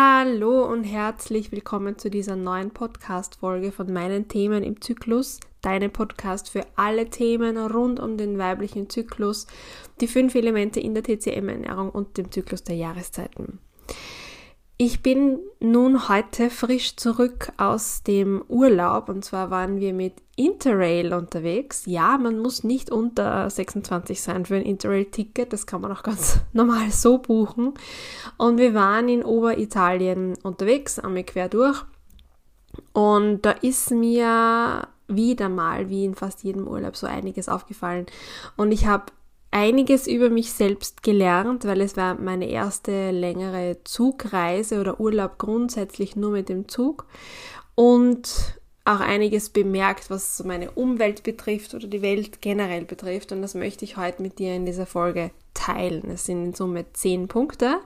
[0.00, 5.40] Hallo und herzlich willkommen zu dieser neuen Podcast-Folge von meinen Themen im Zyklus.
[5.60, 9.48] Deine Podcast für alle Themen rund um den weiblichen Zyklus,
[10.00, 13.58] die fünf Elemente in der TCM-Ernährung und dem Zyklus der Jahreszeiten.
[14.80, 21.12] Ich bin nun heute frisch zurück aus dem Urlaub und zwar waren wir mit Interrail
[21.14, 21.82] unterwegs.
[21.86, 26.38] Ja, man muss nicht unter 26 sein für ein Interrail-Ticket, das kann man auch ganz
[26.52, 27.74] normal so buchen.
[28.36, 31.84] Und wir waren in Oberitalien unterwegs, einmal quer durch.
[32.92, 38.06] Und da ist mir wieder mal, wie in fast jedem Urlaub, so einiges aufgefallen.
[38.56, 39.06] Und ich habe
[39.50, 46.16] einiges über mich selbst gelernt, weil es war meine erste längere Zugreise oder Urlaub grundsätzlich
[46.16, 47.06] nur mit dem Zug
[47.74, 53.54] und auch einiges bemerkt, was meine Umwelt betrifft oder die Welt generell betrifft und das
[53.54, 56.10] möchte ich heute mit dir in dieser Folge teilen.
[56.10, 57.80] Es sind in Summe zehn Punkte.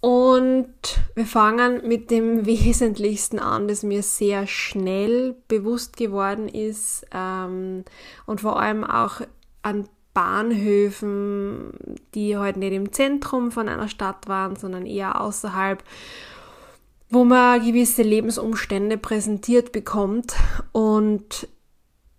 [0.00, 0.68] Und
[1.14, 7.84] wir fangen mit dem Wesentlichsten an, das mir sehr schnell bewusst geworden ist ähm,
[8.26, 9.22] und vor allem auch
[9.62, 9.88] an
[10.18, 11.70] Bahnhöfen,
[12.12, 15.80] die halt nicht im Zentrum von einer Stadt waren, sondern eher außerhalb,
[17.08, 20.34] wo man gewisse Lebensumstände präsentiert bekommt
[20.72, 21.46] und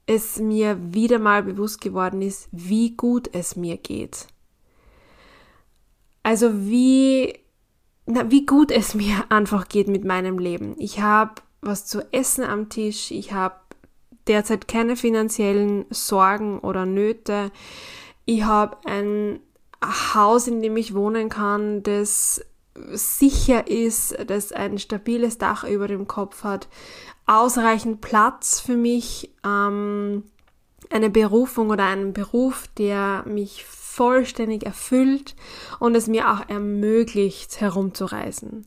[0.05, 4.27] es mir wieder mal bewusst geworden ist, wie gut es mir geht.
[6.23, 7.38] Also wie,
[8.05, 10.75] na, wie gut es mir einfach geht mit meinem Leben.
[10.77, 13.55] Ich habe was zu essen am Tisch, ich habe
[14.30, 17.52] derzeit keine finanziellen Sorgen oder Nöte.
[18.25, 19.39] Ich habe ein
[19.83, 22.45] Haus, in dem ich wohnen kann, das
[22.91, 26.67] sicher ist, das ein stabiles Dach über dem Kopf hat,
[27.25, 30.23] ausreichend Platz für mich, ähm,
[30.89, 35.36] eine Berufung oder einen Beruf, der mich vollständig erfüllt
[35.80, 38.66] und es mir auch ermöglicht, herumzureisen.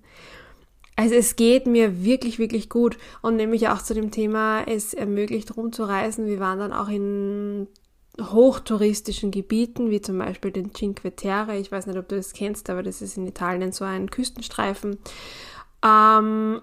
[1.03, 2.97] Also es geht mir wirklich, wirklich gut.
[3.23, 6.29] Und nämlich auch zu dem Thema, es ermöglicht rumzureisen.
[6.29, 7.67] Wir waren dann auch in
[8.21, 11.57] hochtouristischen Gebieten, wie zum Beispiel den Cinque Terre.
[11.59, 14.99] Ich weiß nicht, ob du das kennst, aber das ist in Italien so ein Küstenstreifen.
[15.85, 16.63] Ähm,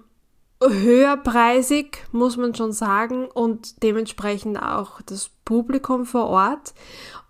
[0.63, 6.73] höherpreisig, muss man schon sagen, und dementsprechend auch das Publikum vor Ort.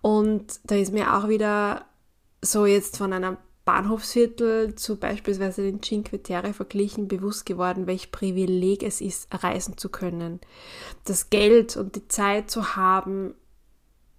[0.01, 1.85] Und da ist mir auch wieder
[2.43, 3.37] so jetzt von einer
[3.69, 9.89] Bahnhofsviertel zu beispielsweise den Cinque Terre verglichen bewusst geworden, welch Privileg es ist, reisen zu
[9.89, 10.39] können.
[11.05, 13.35] Das Geld und die Zeit zu haben,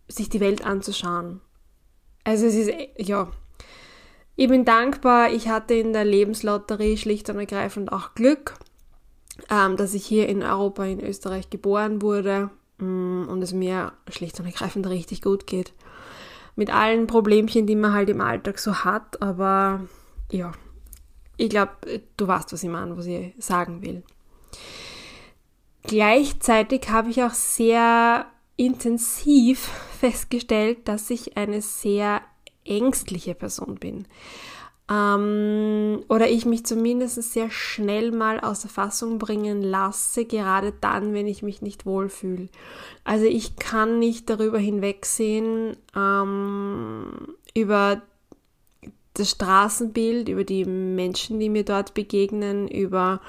[0.06, 1.40] sich die Welt anzuschauen.
[2.22, 3.28] Also es ist, ja,
[4.36, 8.54] ich bin dankbar, ich hatte in der Lebenslotterie schlicht und ergreifend auch Glück,
[9.50, 14.38] ähm, dass ich hier in Europa, in Österreich geboren wurde mm, und es mir schlicht
[14.38, 15.72] und ergreifend richtig gut geht
[16.60, 19.22] mit allen Problemchen, die man halt im Alltag so hat.
[19.22, 19.80] Aber
[20.30, 20.52] ja,
[21.38, 21.72] ich glaube,
[22.18, 24.02] du weißt, was ich meine, was ich sagen will.
[25.84, 28.26] Gleichzeitig habe ich auch sehr
[28.56, 29.60] intensiv
[30.00, 32.20] festgestellt, dass ich eine sehr
[32.66, 34.06] ängstliche Person bin
[34.90, 41.14] ähm, oder ich mich zumindest sehr schnell mal aus der Fassung bringen lasse, gerade dann,
[41.14, 42.48] wenn ich mich nicht wohlfühle.
[43.04, 48.02] Also ich kann nicht darüber hinwegsehen, ähm, über
[49.14, 53.20] das Straßenbild, über die Menschen, die mir dort begegnen, über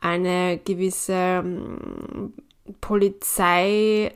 [0.00, 2.32] eine gewisse ähm,
[2.80, 4.12] Polizei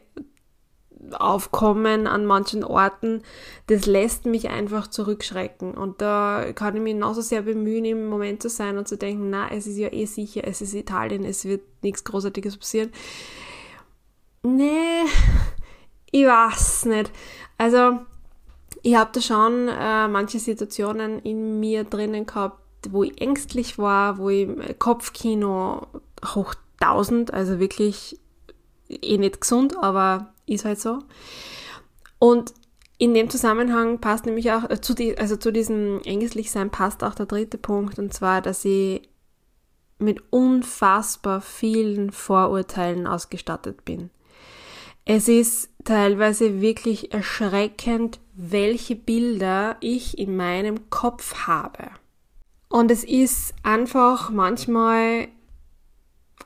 [1.13, 3.23] Aufkommen an manchen Orten,
[3.67, 5.75] das lässt mich einfach zurückschrecken.
[5.75, 9.31] Und da kann ich mich genauso sehr bemühen, im Moment zu sein und zu denken,
[9.31, 12.91] na, es ist ja eh sicher, es ist Italien, es wird nichts Großartiges passieren.
[14.43, 15.03] Nee,
[16.11, 17.11] ich weiß nicht.
[17.59, 18.01] Also,
[18.83, 22.59] ich habe da schon äh, manche Situationen in mir drinnen gehabt,
[22.91, 24.49] wo ich ängstlich war, wo ich
[24.79, 25.87] Kopfkino
[26.35, 28.19] hoch 1000, also wirklich
[29.01, 30.99] eh nicht gesund, aber ist halt so.
[32.19, 32.53] Und
[32.99, 37.15] in dem Zusammenhang passt nämlich auch, äh, zu, die, also zu diesem Ängstlichsein passt auch
[37.15, 39.03] der dritte Punkt, und zwar, dass ich
[39.99, 44.11] mit unfassbar vielen Vorurteilen ausgestattet bin.
[45.05, 51.91] Es ist teilweise wirklich erschreckend, welche Bilder ich in meinem Kopf habe.
[52.69, 55.29] Und es ist einfach manchmal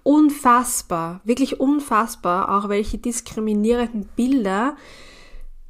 [0.03, 4.77] unfassbar, wirklich unfassbar, auch welche diskriminierenden Bilder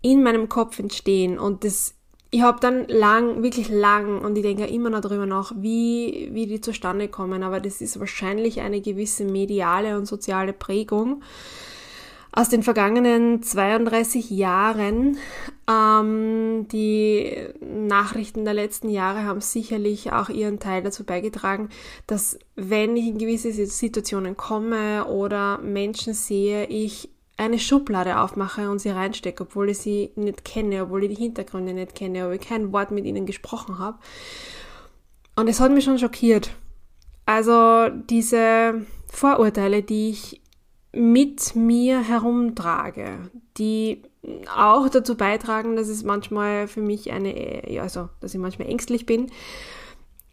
[0.03, 1.39] in meinem Kopf entstehen.
[1.39, 1.95] Und das,
[2.31, 6.47] ich habe dann lang, wirklich lang, und ich denke immer noch darüber nach, wie, wie
[6.47, 7.43] die zustande kommen.
[7.43, 11.23] Aber das ist wahrscheinlich eine gewisse mediale und soziale Prägung.
[12.37, 15.17] Aus den vergangenen 32 Jahren.
[15.69, 21.71] Ähm, die Nachrichten der letzten Jahre haben sicherlich auch ihren Teil dazu beigetragen,
[22.07, 28.81] dass wenn ich in gewisse Situationen komme oder Menschen sehe, ich eine Schublade aufmache und
[28.81, 32.49] sie reinstecke, obwohl ich sie nicht kenne, obwohl ich die Hintergründe nicht kenne, obwohl ich
[32.49, 33.99] kein Wort mit ihnen gesprochen habe.
[35.37, 36.51] Und es hat mich schon schockiert.
[37.25, 40.43] Also diese Vorurteile, die ich
[40.97, 44.03] mit mir herumtrage, die
[44.55, 49.31] auch dazu beitragen, dass es manchmal für mich eine, also, dass ich manchmal ängstlich bin.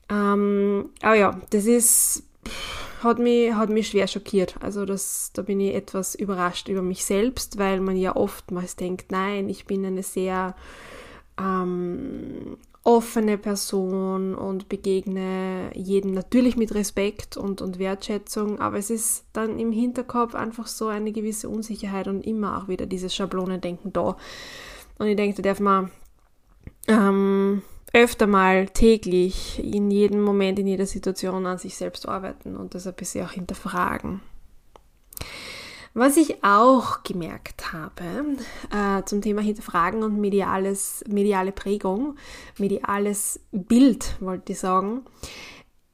[0.09, 2.23] Ähm, aber ja, das ist,
[3.03, 4.55] hat mich, hat mich schwer schockiert.
[4.61, 9.11] Also das, da bin ich etwas überrascht über mich selbst, weil man ja oftmals denkt,
[9.11, 10.55] nein, ich bin eine sehr
[11.39, 19.25] ähm, offene Person und begegne jedem natürlich mit Respekt und, und Wertschätzung, aber es ist
[19.31, 24.17] dann im Hinterkopf einfach so eine gewisse Unsicherheit und immer auch wieder dieses Schablonendenken da.
[24.97, 25.91] Und ich denke, da darf man
[26.87, 27.61] ähm,
[27.93, 32.85] öfter mal täglich in jedem Moment, in jeder Situation an sich selbst arbeiten und das
[32.85, 34.19] ein bisschen auch hinterfragen.
[35.95, 38.37] Was ich auch gemerkt habe
[38.71, 42.15] äh, zum Thema Hinterfragen und mediales, mediale Prägung,
[42.57, 45.03] mediales Bild, wollte ich sagen,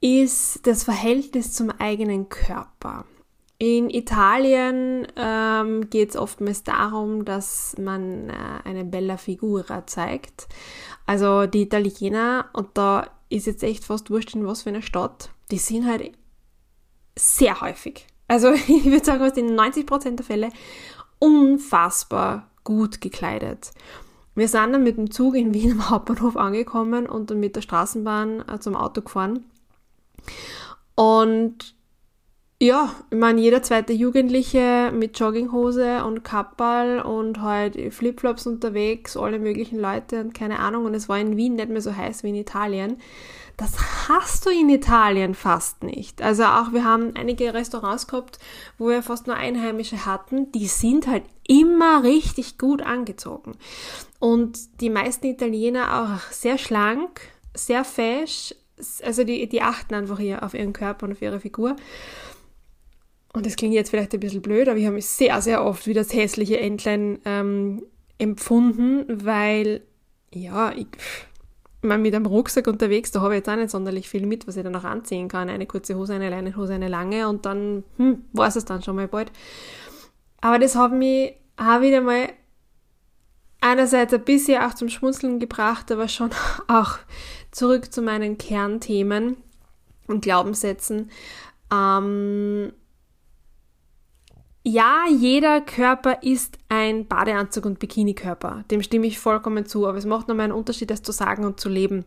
[0.00, 3.04] ist das Verhältnis zum eigenen Körper.
[3.58, 10.48] In Italien ähm, geht es oftmals darum, dass man äh, eine Bella Figura zeigt.
[11.04, 15.30] Also die Italiener, und da ist jetzt echt fast wurscht in was für einer Stadt,
[15.50, 16.12] die sind halt
[17.18, 20.50] sehr häufig also ich würde sagen, aus den 90% der Fälle
[21.18, 23.72] unfassbar gut gekleidet.
[24.36, 27.62] Wir sind dann mit dem Zug in Wien am Hauptbahnhof angekommen und dann mit der
[27.62, 29.44] Straßenbahn äh, zum Auto gefahren.
[30.94, 31.74] Und
[32.62, 39.38] ja, ich meine, jeder zweite Jugendliche mit Jogginghose und Kapperl und halt Flipflops unterwegs, alle
[39.38, 40.84] möglichen Leute und keine Ahnung.
[40.84, 42.98] Und es war in Wien nicht mehr so heiß wie in Italien.
[43.60, 46.22] Das hast du in Italien fast nicht.
[46.22, 48.38] Also auch wir haben einige Restaurants gehabt,
[48.78, 50.50] wo wir fast nur Einheimische hatten.
[50.52, 53.52] Die sind halt immer richtig gut angezogen.
[54.18, 57.20] Und die meisten Italiener auch sehr schlank,
[57.52, 58.54] sehr fesch.
[59.04, 61.76] Also die, die achten einfach hier auf ihren Körper und auf ihre Figur.
[63.34, 65.86] Und das klingt jetzt vielleicht ein bisschen blöd, aber ich habe mich sehr, sehr oft
[65.86, 67.82] wie das hässliche Entlein ähm,
[68.16, 69.82] empfunden, weil,
[70.32, 70.86] ja, ich,
[71.82, 74.56] man mit einem Rucksack unterwegs, da habe ich jetzt auch nicht sonderlich viel mit, was
[74.56, 75.48] ich dann auch anziehen kann.
[75.48, 79.08] Eine kurze Hose, eine Leinenhose, eine lange und dann hm, war es dann schon mal
[79.08, 79.32] bald.
[80.40, 82.28] Aber das hat mich auch wieder mal
[83.60, 86.30] einerseits ein bisschen auch zum Schmunzeln gebracht, aber schon
[86.68, 86.98] auch
[87.50, 89.36] zurück zu meinen Kernthemen
[90.06, 91.10] und Glaubenssätzen.
[91.72, 92.72] Ähm,
[94.62, 98.62] ja, jeder Körper ist ein Badeanzug und Bikinikörper.
[98.70, 99.86] Dem stimme ich vollkommen zu.
[99.86, 102.04] Aber es macht nochmal einen Unterschied, das zu sagen und zu leben.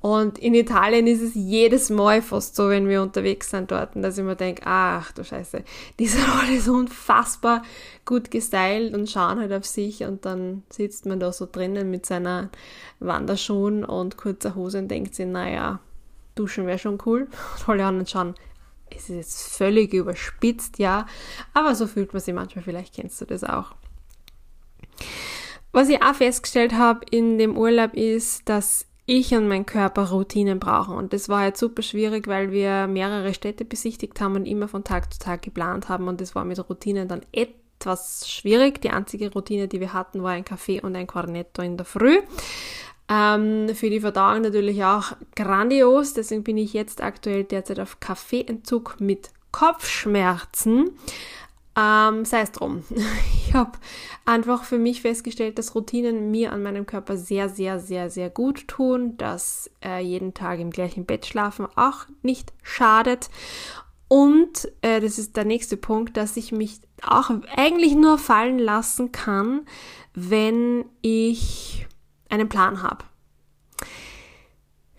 [0.00, 4.16] Und in Italien ist es jedes Mal fast so, wenn wir unterwegs sind dort, dass
[4.16, 5.64] ich mir denke, ach du Scheiße,
[5.98, 7.62] die sind alle so unfassbar
[8.04, 12.06] gut gestylt und schauen halt auf sich und dann sitzt man da so drinnen mit
[12.06, 12.50] seiner
[13.00, 15.80] Wanderschuhen und kurzer Hose und denkt sich, naja,
[16.36, 17.26] duschen wäre schon cool.
[17.66, 18.34] Und alle anderen schauen
[18.90, 21.06] es ist jetzt völlig überspitzt, ja,
[21.54, 23.74] aber so fühlt man sich manchmal, vielleicht kennst du das auch.
[25.72, 30.60] Was ich auch festgestellt habe in dem Urlaub ist, dass ich und mein Körper Routinen
[30.60, 30.94] brauchen.
[30.94, 34.84] Und das war jetzt super schwierig, weil wir mehrere Städte besichtigt haben und immer von
[34.84, 36.08] Tag zu Tag geplant haben.
[36.08, 38.82] Und das war mit Routinen dann etwas schwierig.
[38.82, 42.18] Die einzige Routine, die wir hatten, war ein Kaffee und ein Cornetto in der Früh.
[43.08, 46.14] Ähm, für die Verdauung natürlich auch grandios.
[46.14, 50.90] Deswegen bin ich jetzt aktuell derzeit auf Kaffeeentzug mit Kopfschmerzen.
[51.74, 52.84] Ähm, sei es drum.
[53.48, 53.78] Ich habe
[54.26, 58.68] einfach für mich festgestellt, dass Routinen mir an meinem Körper sehr, sehr, sehr, sehr gut
[58.68, 63.30] tun, dass äh, jeden Tag im gleichen Bett schlafen auch nicht schadet.
[64.06, 69.12] Und äh, das ist der nächste Punkt, dass ich mich auch eigentlich nur fallen lassen
[69.12, 69.64] kann,
[70.12, 71.87] wenn ich
[72.28, 73.04] einen Plan habe.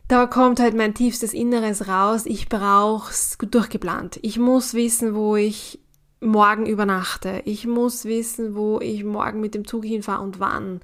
[0.08, 2.26] Da kommt halt mein tiefstes Inneres raus.
[2.26, 4.20] Ich brauch's durchgeplant.
[4.24, 5.80] Ich muss wissen, wo ich
[6.20, 7.42] morgen übernachte.
[7.46, 10.82] Ich muss wissen, wo ich morgen mit dem Zug hinfahre und wann.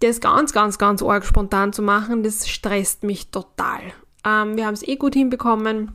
[0.00, 3.80] Das ganz, ganz, ganz arg spontan zu machen, das stresst mich total.
[4.24, 5.92] Ähm, wir haben es eh gut hinbekommen.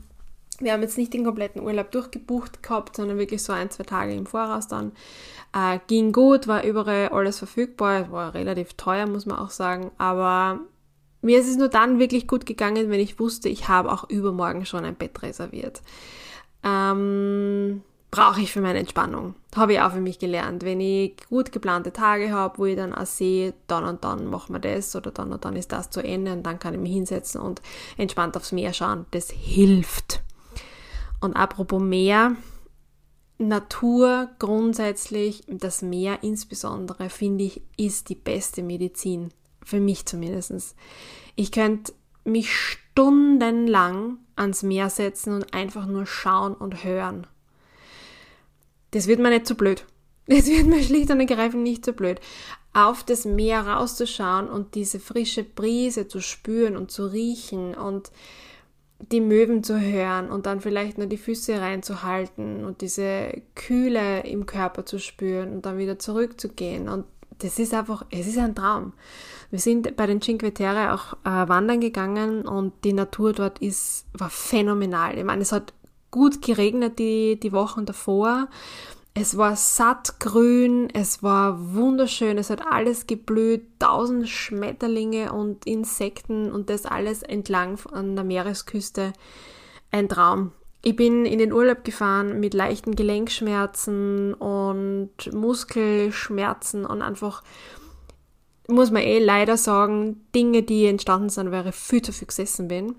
[0.60, 4.14] Wir haben jetzt nicht den kompletten Urlaub durchgebucht gehabt, sondern wirklich so ein, zwei Tage
[4.14, 4.92] im Voraus dann.
[5.54, 10.60] Äh, ging gut, war überall alles verfügbar, war relativ teuer, muss man auch sagen, aber
[11.22, 14.66] mir ist es nur dann wirklich gut gegangen, wenn ich wusste, ich habe auch übermorgen
[14.66, 15.82] schon ein Bett reserviert.
[16.64, 19.36] Ähm, brauche ich für meine Entspannung.
[19.56, 20.64] Habe ich auch für mich gelernt.
[20.64, 24.54] Wenn ich gut geplante Tage habe, wo ich dann auch sehe, dann und dann machen
[24.54, 26.94] wir das oder dann und dann ist das zu Ende und dann kann ich mich
[26.94, 27.62] hinsetzen und
[27.98, 29.06] entspannt aufs Meer schauen.
[29.12, 30.22] Das hilft.
[31.20, 32.36] Und apropos Meer,
[33.38, 39.30] Natur grundsätzlich, das Meer insbesondere, finde ich, ist die beste Medizin.
[39.64, 40.76] Für mich zumindest.
[41.36, 41.94] Ich könnte
[42.24, 47.28] mich stundenlang ans Meer setzen und einfach nur schauen und hören.
[48.92, 49.86] Das wird mir nicht zu blöd.
[50.30, 52.20] Das wird mir schlicht und ergreifend nicht so blöd.
[52.74, 58.12] Auf das Meer rauszuschauen und diese frische Brise zu spüren und zu riechen und
[59.00, 64.46] die Möwen zu hören und dann vielleicht nur die Füße reinzuhalten und diese Kühle im
[64.46, 66.90] Körper zu spüren und dann wieder zurückzugehen.
[66.90, 67.06] Und
[67.40, 68.94] das ist einfach, es ist ein Traum.
[69.52, 74.06] Wir sind bei den Cinque Terre auch äh, wandern gegangen und die Natur dort ist,
[74.14, 75.18] war phänomenal.
[75.18, 75.74] Ich meine, es hat
[76.12, 78.50] gut geregnet die, die Wochen davor.
[79.20, 86.70] Es war sattgrün, es war wunderschön, es hat alles geblüht, tausend Schmetterlinge und Insekten und
[86.70, 89.14] das alles entlang an der Meeresküste.
[89.90, 90.52] Ein Traum.
[90.84, 97.42] Ich bin in den Urlaub gefahren mit leichten Gelenkschmerzen und Muskelschmerzen und einfach,
[98.68, 102.68] muss man eh leider sagen, Dinge, die entstanden sind, weil ich viel zu viel gesessen
[102.68, 102.98] bin.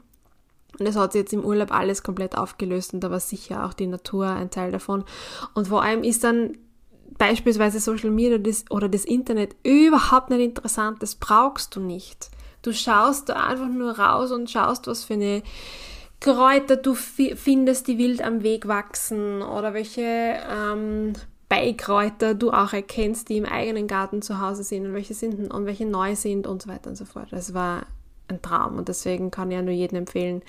[0.79, 3.73] Und es hat sich jetzt im Urlaub alles komplett aufgelöst und da war sicher auch
[3.73, 5.05] die Natur ein Teil davon.
[5.55, 6.57] Und vor allem ist dann
[7.17, 8.39] beispielsweise Social Media
[8.71, 11.03] oder das, Internet überhaupt nicht interessant.
[11.03, 12.31] Das brauchst du nicht.
[12.63, 15.43] Du schaust da einfach nur raus und schaust, was für eine
[16.21, 21.13] Kräuter du findest, die wild am Weg wachsen oder welche ähm,
[21.49, 25.67] Beikräuter du auch erkennst, die im eigenen Garten zu Hause sind und welche sind und
[25.67, 27.29] welche neu sind und so weiter und so fort.
[27.31, 27.87] Das war
[28.29, 30.43] ein Traum und deswegen kann ich ja nur jedem empfehlen,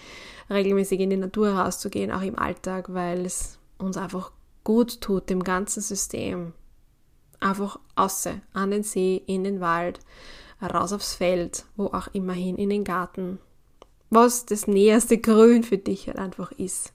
[0.50, 4.32] regelmäßig in die Natur rauszugehen, auch im Alltag, weil es uns einfach
[4.64, 6.54] gut tut, dem ganzen System.
[7.40, 10.00] Einfach außer an den See, in den Wald,
[10.62, 13.40] raus aufs Feld, wo auch immerhin, in den Garten,
[14.10, 16.94] was das näherste Grün für dich halt einfach ist.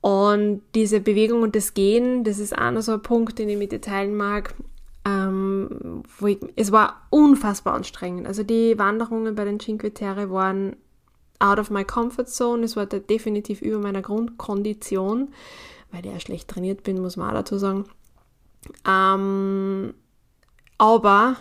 [0.00, 3.58] Und diese Bewegung und das Gehen, das ist auch noch so ein Punkt, den ich
[3.58, 4.54] mit dir teilen mag.
[5.08, 8.26] Ähm, wo ich, es war unfassbar anstrengend.
[8.26, 10.76] Also die Wanderungen bei den Cinque Terre waren
[11.38, 12.64] out of my comfort zone.
[12.64, 15.28] Es war definitiv über meiner Grundkondition,
[15.90, 17.86] weil ich ja schlecht trainiert bin, muss man auch dazu sagen.
[18.86, 19.94] Ähm,
[20.76, 21.36] aber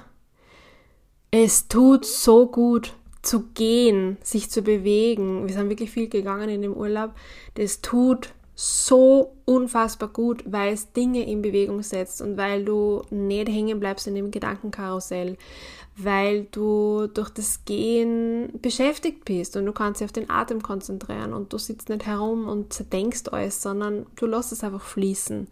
[1.32, 5.46] es tut so gut zu gehen, sich zu bewegen.
[5.48, 7.12] Wir sind wirklich viel gegangen in dem Urlaub.
[7.56, 13.50] Das tut so unfassbar gut, weil es Dinge in Bewegung setzt und weil du nicht
[13.50, 15.38] hängen bleibst in dem Gedankenkarussell,
[15.96, 21.34] weil du durch das Gehen beschäftigt bist und du kannst dich auf den Atem konzentrieren
[21.34, 25.48] und du sitzt nicht herum und denkst alles, sondern du lässt es einfach fließen.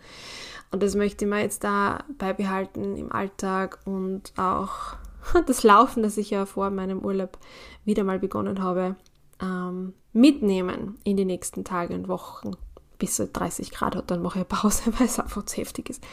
[0.71, 4.95] Und das möchte ich mir jetzt da beibehalten im Alltag und auch
[5.45, 7.38] das Laufen, das ich ja vor meinem Urlaub
[7.85, 8.95] wieder mal begonnen habe,
[9.39, 12.57] ähm, mitnehmen in die nächsten Tage und Wochen.
[12.97, 16.03] Bis es 30 Grad hat, dann mache ich Pause, weil es einfach zu heftig ist.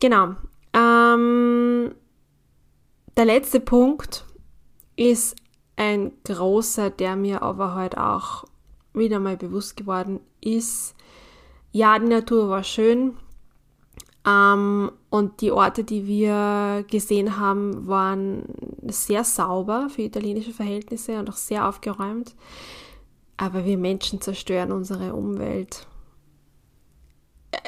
[0.00, 0.34] Genau.
[0.74, 1.94] Ähm,
[3.16, 4.24] der letzte Punkt
[4.96, 5.36] ist
[5.76, 8.44] ein großer, der mir aber heute halt auch
[8.94, 10.94] wieder mal bewusst geworden ist.
[11.72, 13.16] Ja, die Natur war schön,
[14.26, 18.44] ähm, und die Orte, die wir gesehen haben, waren
[18.86, 22.34] sehr sauber für italienische Verhältnisse und auch sehr aufgeräumt.
[23.42, 25.88] Aber wir Menschen zerstören unsere Umwelt.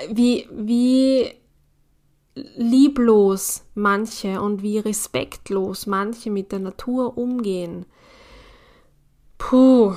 [0.09, 1.33] Wie, wie
[2.37, 7.87] lieblos manche und wie respektlos manche mit der Natur umgehen.
[9.37, 9.95] Puh.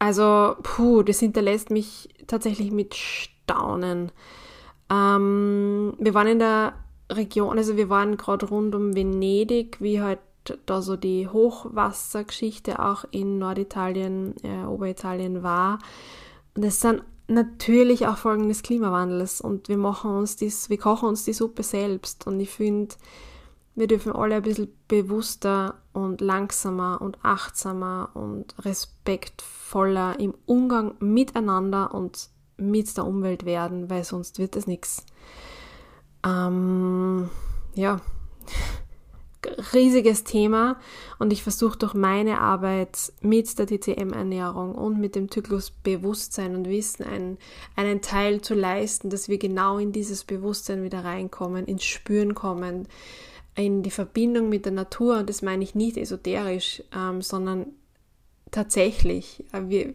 [0.00, 4.10] Also, puh, das hinterlässt mich tatsächlich mit Staunen.
[4.90, 6.72] Ähm, wir waren in der
[7.12, 10.18] Region, also wir waren gerade rund um Venedig, wie halt
[10.66, 15.78] da so die Hochwassergeschichte auch in Norditalien, äh, Oberitalien war.
[16.54, 21.08] Und es sind natürlich auch Folgen des Klimawandels und wir machen uns dies, wir kochen
[21.08, 22.94] uns die Suppe selbst und ich finde,
[23.74, 31.92] wir dürfen alle ein bisschen bewusster und langsamer und achtsamer und respektvoller im Umgang miteinander
[31.94, 35.04] und mit der Umwelt werden, weil sonst wird es nichts.
[36.24, 37.28] Ähm,
[37.74, 38.00] ja,
[39.72, 40.78] riesiges Thema
[41.18, 46.68] und ich versuche durch meine Arbeit mit der TCM-Ernährung und mit dem Zyklus Bewusstsein und
[46.68, 47.38] Wissen einen,
[47.76, 52.88] einen Teil zu leisten, dass wir genau in dieses Bewusstsein wieder reinkommen, ins Spüren kommen,
[53.56, 57.66] in die Verbindung mit der Natur und das meine ich nicht esoterisch, ähm, sondern
[58.50, 59.44] tatsächlich.
[59.52, 59.94] Äh, wir,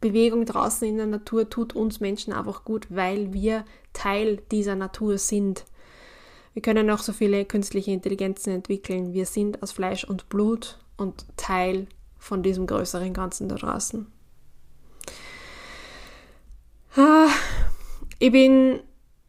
[0.00, 5.18] Bewegung draußen in der Natur tut uns Menschen einfach gut, weil wir Teil dieser Natur
[5.18, 5.64] sind.
[6.54, 9.12] Wir können auch so viele künstliche Intelligenzen entwickeln.
[9.12, 11.86] Wir sind aus Fleisch und Blut und Teil
[12.18, 14.06] von diesem größeren Ganzen da draußen.
[16.96, 17.28] Ah,
[18.18, 18.80] ich bin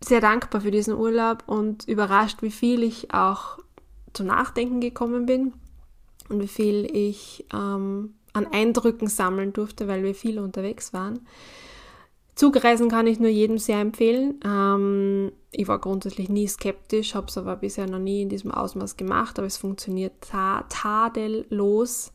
[0.04, 3.60] sehr dankbar für diesen Urlaub und überrascht, wie viel ich auch
[4.14, 5.54] zum Nachdenken gekommen bin
[6.30, 11.28] und wie viel ich ähm, an Eindrücken sammeln durfte, weil wir viel unterwegs waren.
[12.40, 14.40] Zugreisen kann ich nur jedem sehr empfehlen.
[14.46, 18.96] Ähm, ich war grundsätzlich nie skeptisch, habe es aber bisher noch nie in diesem Ausmaß
[18.96, 22.14] gemacht, aber es funktioniert ta tadellos,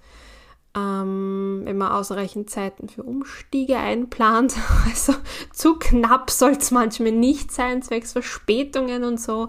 [0.74, 4.54] ähm, wenn man ausreichend Zeiten für Umstiege einplant.
[4.86, 5.12] Also
[5.52, 9.48] zu knapp soll es manchmal nicht sein, zwecks Verspätungen und so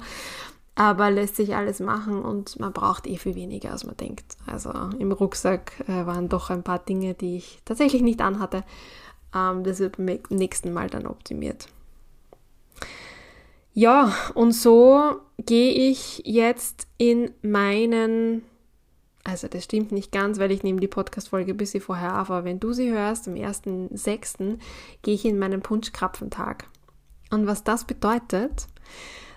[0.78, 4.36] aber lässt sich alles machen und man braucht eh viel weniger, als man denkt.
[4.46, 8.66] Also im Rucksack äh, waren doch ein paar Dinge, die ich tatsächlich nicht anhatte.
[9.36, 11.68] Ähm, das wird beim nächsten Mal dann optimiert.
[13.74, 18.44] Ja, und so gehe ich jetzt in meinen,
[19.26, 22.46] also das stimmt nicht ganz, weil ich nehme die Podcast-Folge ein bisschen vorher auf, aber
[22.46, 24.60] wenn du sie hörst, am 1.6.
[25.02, 26.70] gehe ich in meinen Punschkrapfentag.
[27.32, 28.68] Und was das bedeutet,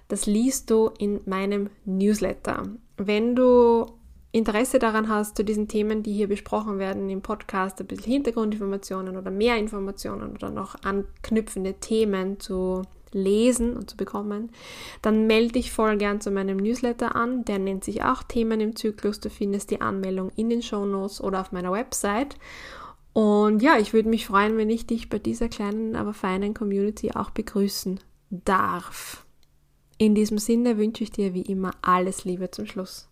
[0.06, 2.62] das liest du in meinem Newsletter.
[2.96, 3.86] Wenn du
[4.38, 9.16] Interesse daran hast, zu diesen Themen, die hier besprochen werden im Podcast, ein bisschen Hintergrundinformationen
[9.16, 14.50] oder mehr Informationen oder noch anknüpfende Themen zu lesen und zu bekommen,
[15.02, 17.44] dann melde dich voll gern zu meinem Newsletter an.
[17.44, 19.20] Der nennt sich auch Themen im Zyklus.
[19.20, 22.36] Du findest die Anmeldung in den Show Notes oder auf meiner Website.
[23.12, 27.12] Und ja, ich würde mich freuen, wenn ich dich bei dieser kleinen, aber feinen Community
[27.12, 29.24] auch begrüßen darf.
[29.96, 33.08] In diesem Sinne wünsche ich dir wie immer alles Liebe zum Schluss.